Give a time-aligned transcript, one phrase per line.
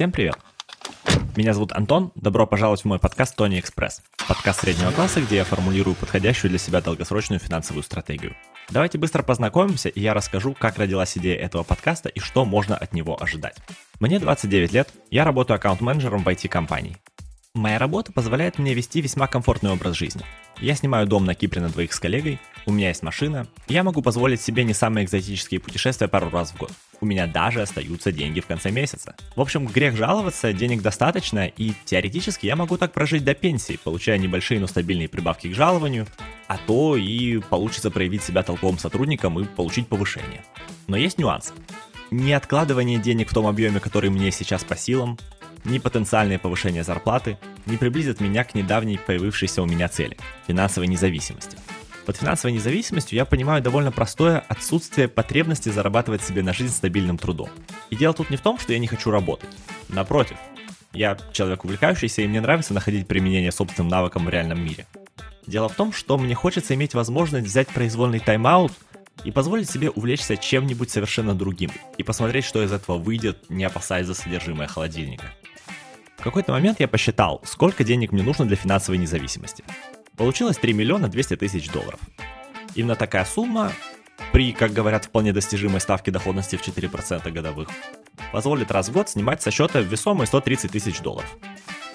[0.00, 0.38] Всем привет!
[1.36, 4.00] Меня зовут Антон, добро пожаловать в мой подкаст Тони Экспресс.
[4.26, 8.34] Подкаст среднего класса, где я формулирую подходящую для себя долгосрочную финансовую стратегию.
[8.70, 12.94] Давайте быстро познакомимся, и я расскажу, как родилась идея этого подкаста и что можно от
[12.94, 13.58] него ожидать.
[14.00, 16.96] Мне 29 лет, я работаю аккаунт-менеджером в IT-компании.
[17.52, 20.24] Моя работа позволяет мне вести весьма комфортный образ жизни.
[20.60, 22.40] Я снимаю дом на Кипре на двоих с коллегой,
[22.70, 26.56] у меня есть машина, я могу позволить себе не самые экзотические путешествия пару раз в
[26.56, 26.70] год.
[27.00, 29.16] У меня даже остаются деньги в конце месяца.
[29.34, 34.18] В общем, грех жаловаться, денег достаточно, и теоретически я могу так прожить до пенсии, получая
[34.18, 36.06] небольшие, но стабильные прибавки к жалованию,
[36.46, 40.44] а то и получится проявить себя толковым сотрудником и получить повышение.
[40.86, 41.52] Но есть нюанс.
[42.10, 45.18] Не откладывание денег в том объеме, который мне сейчас по силам,
[45.64, 51.56] ни потенциальное повышение зарплаты не приблизят меня к недавней появившейся у меня цели– финансовой независимости.
[52.10, 57.50] Под финансовой независимостью я понимаю довольно простое отсутствие потребности зарабатывать себе на жизнь стабильным трудом.
[57.90, 59.48] И дело тут не в том, что я не хочу работать.
[59.88, 60.36] Напротив,
[60.92, 64.86] я человек увлекающийся, и мне нравится находить применение собственным навыкам в реальном мире.
[65.46, 68.72] Дело в том, что мне хочется иметь возможность взять произвольный тайм-аут
[69.22, 74.08] и позволить себе увлечься чем-нибудь совершенно другим и посмотреть, что из этого выйдет, не опасаясь
[74.08, 75.26] за содержимое холодильника.
[76.18, 79.62] В какой-то момент я посчитал, сколько денег мне нужно для финансовой независимости.
[80.20, 81.98] Получилось 3 миллиона 200 тысяч долларов.
[82.74, 83.72] Именно такая сумма,
[84.32, 87.70] при, как говорят, вполне достижимой ставке доходности в 4% годовых,
[88.30, 91.38] позволит раз в год снимать со счета весомые 130 тысяч долларов.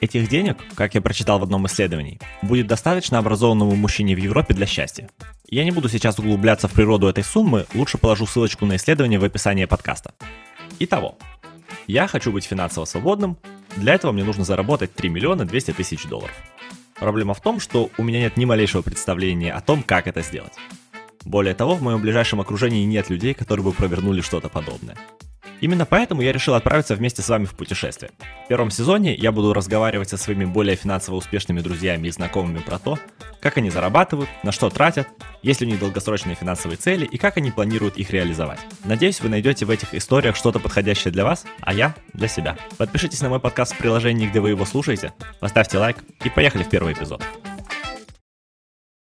[0.00, 4.66] Этих денег, как я прочитал в одном исследовании, будет достаточно образованному мужчине в Европе для
[4.66, 5.10] счастья.
[5.48, 9.24] Я не буду сейчас углубляться в природу этой суммы, лучше положу ссылочку на исследование в
[9.24, 10.14] описании подкаста.
[10.78, 11.18] Итого,
[11.88, 13.36] я хочу быть финансово свободным,
[13.76, 16.36] для этого мне нужно заработать 3 миллиона 200 тысяч долларов.
[17.02, 20.52] Проблема в том, что у меня нет ни малейшего представления о том, как это сделать.
[21.24, 24.96] Более того, в моем ближайшем окружении нет людей, которые бы провернули что-то подобное.
[25.60, 28.12] Именно поэтому я решил отправиться вместе с вами в путешествие.
[28.44, 32.78] В первом сезоне я буду разговаривать со своими более финансово успешными друзьями и знакомыми про
[32.78, 32.96] то,
[33.42, 35.08] как они зарабатывают, на что тратят,
[35.42, 38.60] есть ли у них долгосрочные финансовые цели и как они планируют их реализовать.
[38.84, 42.56] Надеюсь, вы найдете в этих историях что-то подходящее для вас, а я для себя.
[42.78, 46.70] Подпишитесь на мой подкаст в приложении, где вы его слушаете, поставьте лайк и поехали в
[46.70, 47.22] первый эпизод.